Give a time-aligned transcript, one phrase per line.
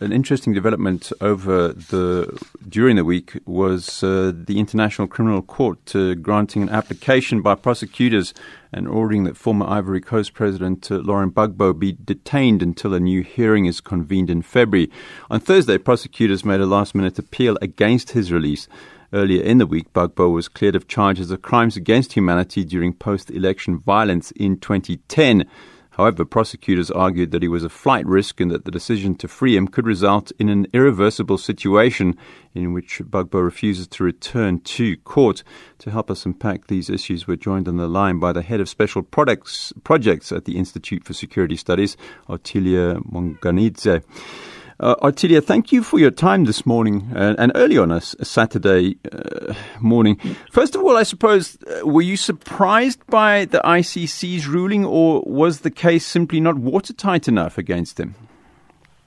[0.00, 6.14] an interesting development over the during the week was uh, the International Criminal Court uh,
[6.14, 8.32] granting an application by prosecutors
[8.72, 13.22] and ordering that former Ivory Coast President uh, Laurent Gbagbo be detained until a new
[13.22, 14.90] hearing is convened in February.
[15.30, 18.68] On Thursday, prosecutors made a last-minute appeal against his release.
[19.12, 23.80] Earlier in the week, Gbagbo was cleared of charges of crimes against humanity during post-election
[23.80, 25.46] violence in 2010.
[26.00, 29.54] However, prosecutors argued that he was a flight risk and that the decision to free
[29.54, 32.16] him could result in an irreversible situation
[32.54, 35.42] in which Gbagbo refuses to return to court.
[35.80, 38.68] To help us unpack these issues, we're joined on the line by the head of
[38.70, 41.98] special products, projects at the Institute for Security Studies,
[42.30, 44.02] Ottilia Maunganidze.
[44.80, 48.24] Uh, Ottilia, thank you for your time this morning uh, and early on a, a
[48.24, 50.16] Saturday uh, morning.
[50.50, 55.60] First of all, I suppose, uh, were you surprised by the ICC's ruling or was
[55.60, 58.14] the case simply not watertight enough against him?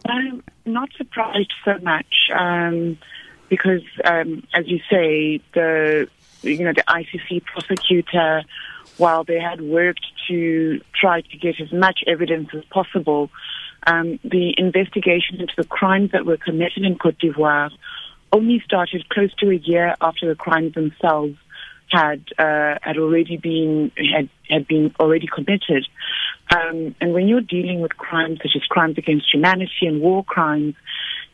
[0.05, 3.00] I'm not surprised so much um,
[3.50, 6.08] because, um, as you say, the
[6.44, 8.44] you know the ICC prosecutor,
[8.98, 13.31] while they had worked to try to get as much evidence as possible
[13.86, 17.72] um, the investigation into the crimes that were committed in Cote d'Ivoire
[18.31, 21.38] only started close to a year after the crimes themselves
[21.89, 25.88] had uh, had already been had had been already committed.
[26.54, 30.76] Um, and when you're dealing with crimes such as crimes against humanity and war crimes,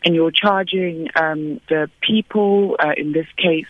[0.03, 3.67] and you're charging um, the people, uh, in this case,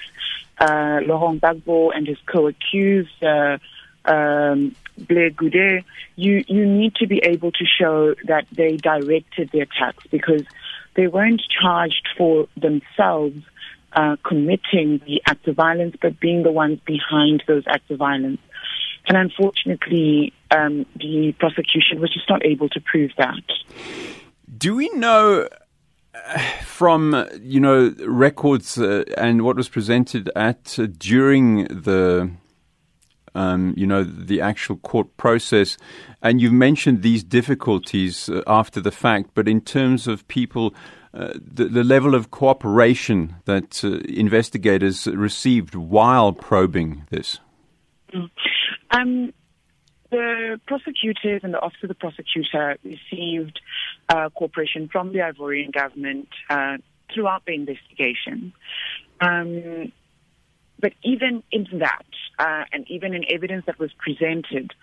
[0.60, 3.58] uh, Laurent Gbagbo and his co-accused, uh,
[4.06, 5.84] um, Blé Goudé,
[6.16, 10.44] you, you need to be able to show that they directed the attacks because
[10.96, 13.42] they weren't charged for themselves
[13.94, 18.40] uh, committing the acts of violence, but being the ones behind those acts of violence.
[19.08, 23.42] And unfortunately, um, the prosecution was just not able to prove that.
[24.58, 25.48] Do we know
[26.14, 32.30] uh, from you know records uh, and what was presented at uh, during the
[33.40, 35.78] um, you know, the actual court process.
[36.22, 40.74] And you've mentioned these difficulties uh, after the fact, but in terms of people,
[41.14, 47.40] uh, the, the, level of cooperation that uh, investigators received while probing this?
[48.14, 48.30] Mm.
[48.92, 49.34] Um,
[50.12, 53.60] the prosecutors and the Office of the Prosecutor received
[54.10, 56.78] uh, cooperation from the Ivorian government uh,
[57.14, 58.54] throughout the investigation.
[59.22, 59.92] Um,
[60.80, 62.06] but even in that,
[62.38, 64.74] uh, and even in evidence that was presented,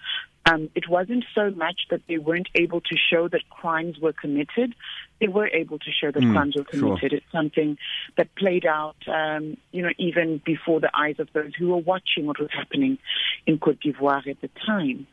[0.44, 4.74] um, it wasn't so much that they weren't able to show that crimes were committed.
[5.20, 7.10] They were able to show that mm, crimes were committed.
[7.10, 7.18] Sure.
[7.18, 7.78] It's something
[8.16, 12.26] that played out, um, you know, even before the eyes of those who were watching
[12.26, 12.98] what was happening
[13.46, 15.06] in Cote d'Ivoire at the time.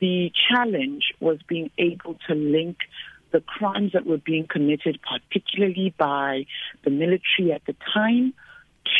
[0.00, 2.76] The challenge was being able to link
[3.30, 6.46] the crimes that were being committed, particularly by
[6.84, 8.34] the military at the time,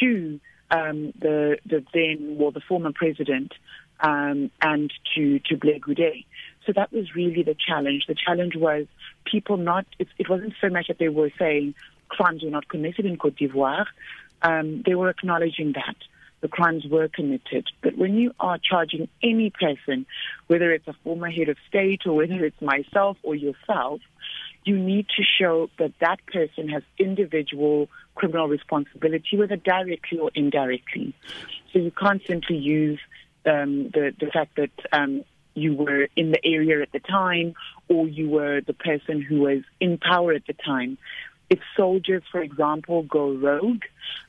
[0.00, 0.40] to
[0.74, 3.52] um, the the then or the former president
[4.00, 6.24] um, and to to Blé Goudé.
[6.66, 8.04] So that was really the challenge.
[8.08, 8.86] The challenge was
[9.24, 9.86] people not.
[9.98, 11.74] It, it wasn't so much that they were saying
[12.08, 13.86] crimes were not committed in Cote d'Ivoire.
[14.42, 15.96] Um, they were acknowledging that
[16.40, 17.70] the crimes were committed.
[17.82, 20.06] But when you are charging any person,
[20.48, 24.00] whether it's a former head of state or whether it's myself or yourself,
[24.64, 31.14] you need to show that that person has individual criminal responsibility, whether directly or indirectly.
[31.72, 33.00] So you can't simply use
[33.46, 37.54] um, the, the fact that um, you were in the area at the time
[37.88, 40.98] or you were the person who was in power at the time.
[41.50, 43.82] If soldiers, for example, go rogue,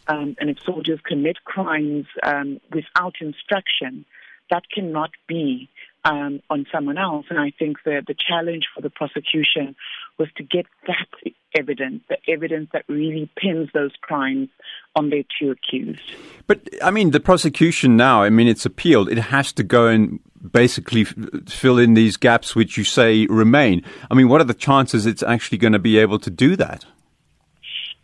[0.07, 4.05] um, and if soldiers commit crimes um, without instruction,
[4.49, 5.69] that cannot be
[6.03, 7.25] um, on someone else.
[7.29, 9.75] And I think the, the challenge for the prosecution
[10.17, 14.49] was to get that evidence, the evidence that really pins those crimes
[14.95, 16.01] on their two accused.
[16.47, 19.09] But, I mean, the prosecution now, I mean, it's appealed.
[19.09, 20.19] It has to go and
[20.51, 21.15] basically f-
[21.47, 23.83] fill in these gaps which you say remain.
[24.09, 26.85] I mean, what are the chances it's actually going to be able to do that?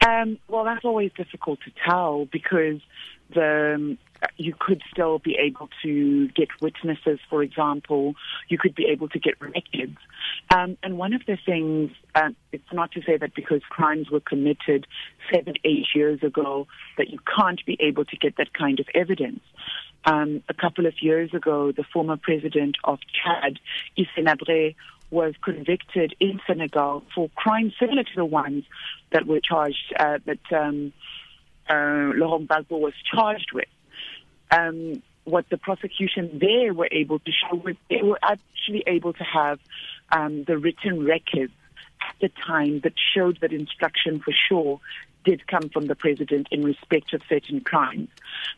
[0.05, 2.81] Um, well, that's always difficult to tell because
[3.33, 3.97] the um,
[4.37, 8.13] you could still be able to get witnesses, for example.
[8.49, 9.97] You could be able to get records.
[10.53, 14.19] Um, and one of the things, uh, it's not to say that because crimes were
[14.19, 14.85] committed
[15.33, 16.67] seven, eight years ago,
[16.97, 19.41] that you can't be able to get that kind of evidence.
[20.05, 23.59] Um, a couple of years ago, the former president of Chad,
[23.97, 24.75] Hissène Habré,
[25.11, 28.63] was convicted in Senegal for crimes similar to the ones
[29.11, 30.93] that were charged, uh, that um,
[31.69, 33.67] uh, Laurent Gbagbo was charged with
[34.51, 39.23] um, what the prosecution there were able to show was they were actually able to
[39.23, 39.59] have
[40.11, 41.53] um, the written records
[42.01, 44.79] at the time that showed that instruction for sure
[45.23, 48.09] did come from the president in respect of certain crimes.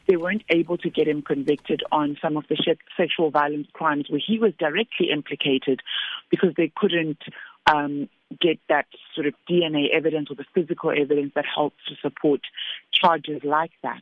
[0.08, 4.22] They weren't able to get him convicted on some of the sexual violence crimes where
[4.26, 5.82] he was directly implicated
[6.30, 7.22] because they couldn't
[7.68, 8.86] um, get that
[9.16, 12.42] sort of DNA evidence or the physical evidence that helps to support
[12.92, 14.02] charges like that.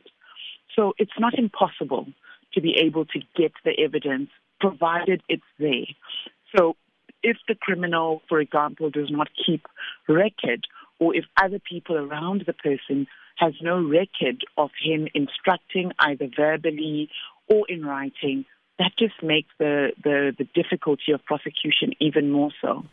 [0.76, 2.06] So it's not impossible
[2.54, 4.30] to be able to get the evidence
[4.60, 5.86] provided it's there.
[6.56, 6.76] So
[7.22, 9.66] if the criminal, for example, does not keep
[10.08, 10.66] record
[10.98, 13.06] or if other people around the person
[13.36, 17.08] has no record of him instructing either verbally
[17.48, 18.44] or in writing,
[18.78, 22.84] that just makes the, the, the difficulty of prosecution even more so.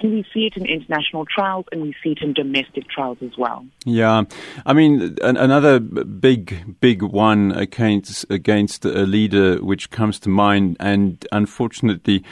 [0.00, 3.38] And we see it in international trials and we see it in domestic trials as
[3.38, 3.64] well.
[3.84, 4.24] Yeah.
[4.66, 11.26] I mean, another big, big one against, against a leader which comes to mind, and
[11.32, 12.22] unfortunately,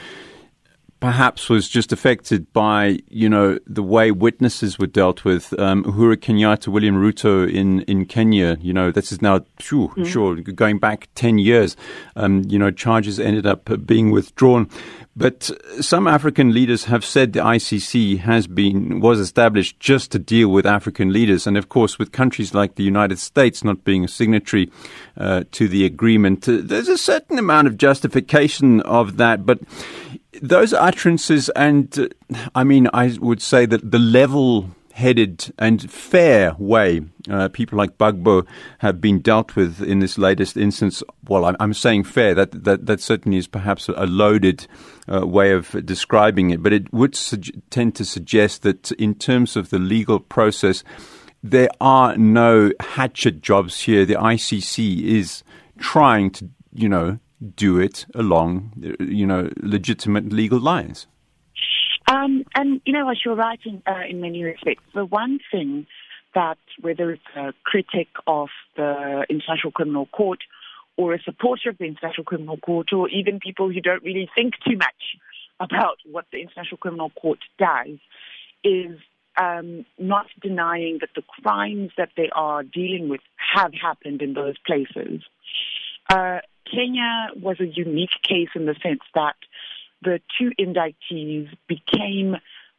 [1.02, 5.52] perhaps was just affected by you know the way witnesses were dealt with.
[5.58, 8.56] Um, Uhuru Kenyatta, William Ruto in in Kenya.
[8.60, 10.04] You know this is now phew, mm-hmm.
[10.04, 11.76] sure going back ten years.
[12.14, 14.70] Um, you know charges ended up being withdrawn.
[15.14, 15.50] But
[15.80, 20.64] some African leaders have said the ICC has been was established just to deal with
[20.64, 24.70] African leaders, and of course, with countries like the United States not being a signatory
[25.18, 29.44] uh, to the agreement, uh, there's a certain amount of justification of that.
[29.44, 29.58] But
[30.40, 32.08] those utterances, and uh,
[32.54, 37.00] I mean, I would say that the level headed and fair way
[37.30, 38.46] uh, people like Gbagbo
[38.78, 41.02] have been dealt with in this latest instance.
[41.26, 42.34] Well, I'm, I'm saying fair.
[42.34, 44.66] That, that that certainly is perhaps a loaded
[45.12, 47.38] uh, way of describing it, but it would su-
[47.70, 50.84] tend to suggest that in terms of the legal process,
[51.42, 54.04] there are no hatchet jobs here.
[54.04, 55.42] The ICC is
[55.78, 57.18] trying to, you know,
[57.56, 61.06] do it along, you know, legitimate legal lines.
[62.10, 64.82] Um, and you know what, you're right in, uh, in many respects.
[64.94, 65.86] The one thing
[66.34, 70.40] that whether it's a critic of the International Criminal Court
[70.96, 74.54] or a supporter of the International Criminal Court or even people who don't really think
[74.66, 75.18] too much
[75.60, 77.98] about what the International Criminal Court does
[78.64, 78.98] is
[79.40, 83.20] um, not denying that the crimes that they are dealing with
[83.54, 85.22] have happened in those places.
[86.10, 86.38] Uh,
[86.70, 89.36] Kenya was a unique case in the sense that
[90.02, 92.36] the two indictees became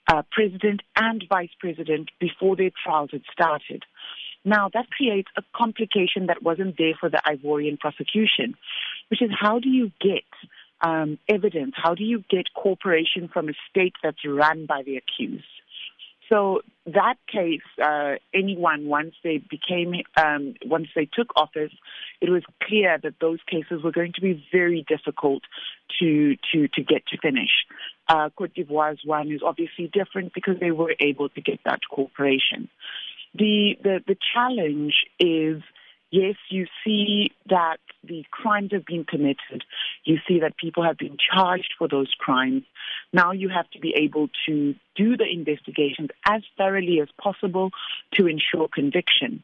[0.07, 3.83] uh, president and vice president before their trials had started.
[4.45, 8.55] Now, that creates a complication that wasn't there for the Ivorian prosecution,
[9.09, 10.25] which is how do you get
[10.81, 11.73] um, evidence?
[11.75, 15.45] How do you get cooperation from a state that's run by the accused?
[16.33, 21.71] So that case, uh, anyone once they became, um, once they took office,
[22.21, 25.43] it was clear that those cases were going to be very difficult
[25.99, 27.51] to to to get to finish.
[28.07, 32.67] Uh, Cote d'Ivoire's one is obviously different because they were able to get that cooperation.
[33.35, 35.61] The the the challenge is
[36.13, 39.63] yes, you see that the crimes have been committed.
[40.05, 42.63] You see that people have been charged for those crimes.
[43.11, 47.71] Now you have to be able to do the investigations as thoroughly as possible
[48.13, 49.43] to ensure conviction.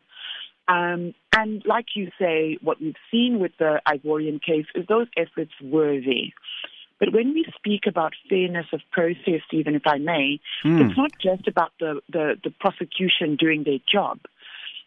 [0.68, 5.52] Um, and like you say, what we've seen with the Ivorian case is those efforts
[5.64, 6.30] were there.
[7.00, 10.86] But when we speak about fairness of process, even if I may, mm.
[10.86, 14.20] it's not just about the, the, the prosecution doing their job.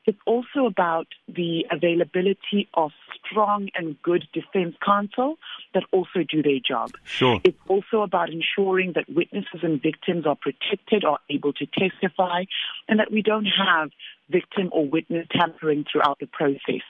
[0.05, 2.91] It's also about the availability of
[3.25, 5.37] strong and good defense counsel
[5.75, 6.91] that also do their job.
[7.05, 7.41] Sure.
[7.45, 12.45] It's also about ensuring that witnesses and victims are protected, are able to testify,
[12.89, 13.91] and that we don't have
[14.29, 16.83] victim or witness tampering throughout the process.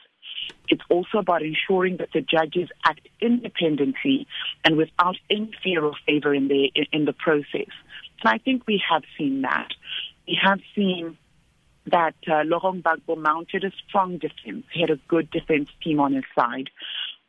[0.68, 4.26] It's also about ensuring that the judges act independently
[4.64, 7.70] and without any fear or favor in the in the process.
[8.24, 9.68] And I think we have seen that.
[10.26, 11.18] We have seen
[11.86, 14.64] that uh, Laurent Gbagbo mounted a strong defense.
[14.72, 16.70] He had a good defense team on his side.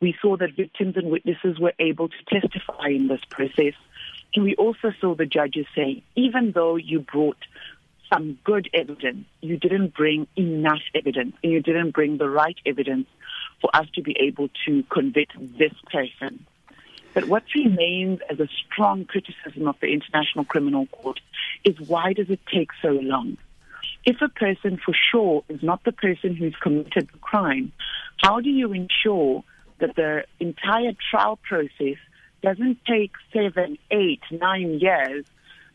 [0.00, 3.74] We saw that victims and witnesses were able to testify in this process.
[4.34, 7.38] And we also saw the judges say, even though you brought
[8.12, 13.06] some good evidence, you didn't bring enough evidence, and you didn't bring the right evidence
[13.60, 16.46] for us to be able to convict this person.
[17.14, 21.20] But what remains as a strong criticism of the International Criminal Court
[21.64, 23.38] is why does it take so long?
[24.06, 27.72] If a person for sure is not the person who's committed the crime,
[28.18, 29.42] how do you ensure
[29.78, 31.96] that the entire trial process
[32.42, 35.24] doesn't take seven, eight, nine years,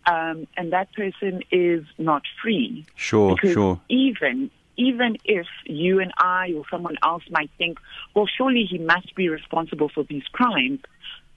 [0.06, 2.86] um, and that person is not free?
[2.96, 3.82] Sure, because sure.
[3.90, 7.80] Even even if you and I or someone else might think,
[8.16, 10.80] well, surely he must be responsible for these crimes.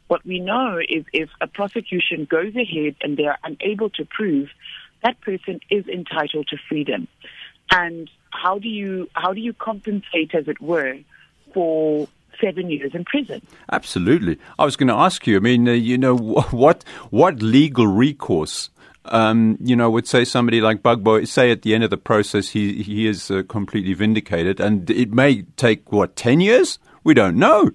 [0.06, 4.48] What we know is if a prosecution goes ahead and they are unable to prove
[5.02, 7.08] that person is entitled to freedom.
[7.70, 10.98] And how do you how do you compensate, as it were,
[11.54, 12.08] for
[12.40, 13.42] seven years in prison?
[13.70, 14.38] Absolutely.
[14.58, 15.36] I was going to ask you.
[15.36, 16.16] I mean, uh, you know,
[16.50, 18.70] what what legal recourse?
[19.06, 22.50] Um, you know, would say somebody like Gbagbo, say at the end of the process,
[22.50, 26.78] he he is uh, completely vindicated, and it may take what ten years.
[27.04, 27.70] We don't know.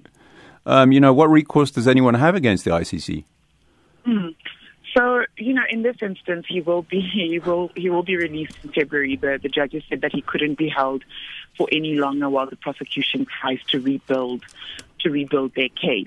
[0.64, 3.24] Um, you know, what recourse does anyone have against the ICC?
[4.04, 4.28] Hmm.
[4.96, 8.56] So, you know, in this instance, he will be he will he will be released
[8.64, 9.16] in February.
[9.16, 11.04] The the judges said that he couldn't be held
[11.56, 14.44] for any longer while the prosecution tries to rebuild
[15.00, 16.06] to rebuild their case.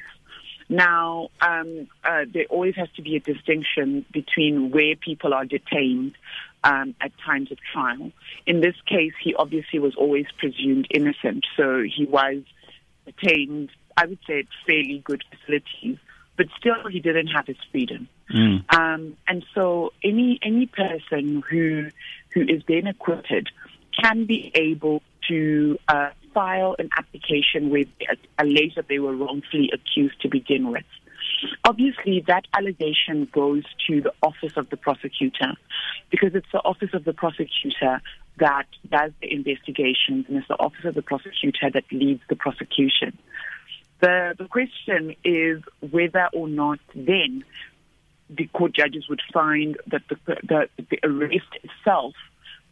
[0.70, 6.16] Now, um, uh, there always has to be a distinction between where people are detained
[6.64, 8.12] um, at times of trial.
[8.46, 12.44] In this case, he obviously was always presumed innocent, so he was
[13.06, 13.70] detained.
[13.98, 15.98] I would say at fairly good facilities
[16.42, 18.08] but still he didn't have his freedom.
[18.34, 18.74] Mm.
[18.74, 21.90] Um, and so any any person who
[22.34, 23.50] who is then acquitted
[24.02, 27.90] can be able to uh, file an application with
[28.40, 30.86] allege that they were wrongfully accused to begin with.
[31.64, 35.54] Obviously, that allegation goes to the office of the prosecutor
[36.10, 38.02] because it's the office of the prosecutor
[38.40, 43.16] that does the investigations and it's the office of the prosecutor that leads the prosecution.
[44.02, 47.44] The, the question is whether or not then
[48.30, 52.14] the court judges would find that the, the, the arrest itself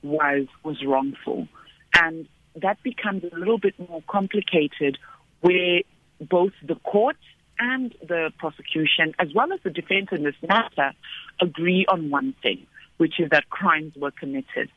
[0.02, 1.48] was was wrongful,
[1.94, 4.98] and that becomes a little bit more complicated,
[5.42, 5.82] where
[6.22, 7.18] both the court
[7.60, 10.94] and the prosecution, as well as the defense in this matter,
[11.42, 12.66] agree on one thing,
[12.98, 14.70] which is that crimes were committed,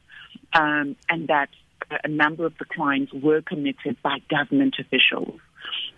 [0.53, 1.49] um, and that
[2.05, 5.41] a number of the crimes were committed by government officials.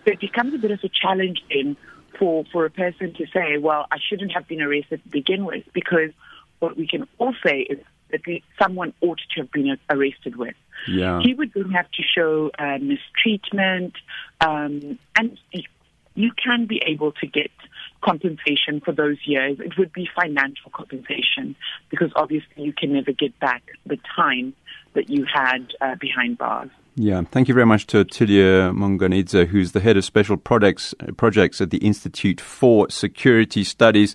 [0.05, 1.77] So it becomes a bit of a challenge then
[2.19, 5.65] for, for a person to say, well, I shouldn't have been arrested to begin with,
[5.73, 6.11] because
[6.61, 7.79] what we can all say is
[8.11, 8.21] that
[8.63, 10.55] someone ought to have been arrested with.
[10.87, 11.21] Yeah.
[11.23, 13.95] He would then have to show uh, mistreatment,
[14.41, 15.39] um, and
[16.15, 17.51] you can be able to get
[18.03, 19.59] compensation for those years.
[19.59, 21.57] It would be financial compensation
[21.91, 24.55] because obviously you can never get back the time
[24.93, 26.71] that you had uh, behind bars.
[26.97, 31.61] Yeah, thank you very much to Ottilia Maunganidze, who's the head of special projects projects
[31.61, 34.15] at the Institute for Security Studies.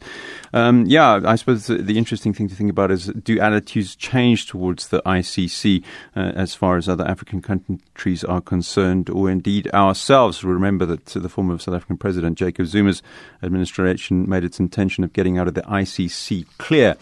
[0.53, 4.87] Um, yeah, I suppose the interesting thing to think about is do attitudes change towards
[4.87, 5.83] the ICC
[6.15, 10.45] uh, as far as other African countries are concerned, or indeed ourselves?
[10.45, 13.03] Remember that the former South African President Jacob Zuma's
[13.43, 16.95] administration made its intention of getting out of the ICC clear.